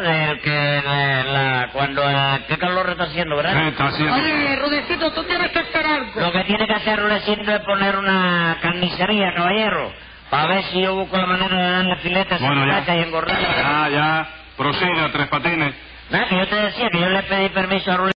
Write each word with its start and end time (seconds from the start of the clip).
del 0.00 0.40
que 0.40 0.50
de 0.50 1.24
la, 1.32 1.68
cuando 1.72 2.02
eh, 2.08 2.40
qué 2.48 2.58
calor 2.58 2.88
está 2.90 3.04
haciendo, 3.04 3.36
¿Qué 3.36 3.42
¿verdad? 3.42 3.68
está 3.68 3.86
haciendo? 3.86 4.14
Oye, 4.14 4.56
Rudecito, 4.56 5.12
tú 5.12 5.22
tienes 5.24 5.50
que 5.50 5.60
esperar. 5.60 6.02
Lo 6.16 6.32
que 6.32 6.44
tiene 6.44 6.66
que 6.66 6.74
hacer 6.74 6.98
Rudecindo 7.00 7.52
es 7.54 7.60
poner 7.60 7.96
una 7.96 8.58
carnicería, 8.60 9.34
caballero, 9.34 9.92
para 10.30 10.46
ver 10.46 10.64
si 10.64 10.80
yo 10.82 10.94
busco 10.94 11.16
la 11.16 11.26
manera 11.26 11.56
de 11.56 11.70
darle 11.70 11.96
filetes 11.96 12.32
a 12.32 12.36
esa 12.36 12.46
Bueno, 12.46 12.66
ya. 12.66 12.72
muchacha 12.74 12.96
y 12.96 13.00
engordarla. 13.00 13.48
Ya, 13.56 13.88
ya. 13.90 14.28
Prosiga, 14.56 15.10
Tres 15.12 15.26
Patines. 15.28 15.74
Nada, 16.10 16.28
que 16.28 16.36
yo 16.36 16.46
te 16.46 16.54
decía 16.56 16.90
que 16.90 17.00
yo 17.00 17.08
le 17.08 17.22
pedí 17.22 17.48
permiso 17.48 17.90
a 17.90 17.96
Rudecindo 17.96 18.12